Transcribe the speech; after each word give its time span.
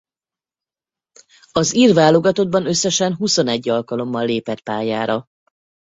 Az 1.51 1.75
ír 1.75 1.93
válogatottban 1.93 2.65
összesen 2.65 3.15
huszonegy 3.15 3.69
alkalommal 3.69 4.25
lépett 4.25 4.59
pályára. 4.61 5.25